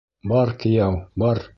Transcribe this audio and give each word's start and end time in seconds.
Бар, 0.31 0.53
кейәү, 0.63 0.99
бар! 1.25 1.47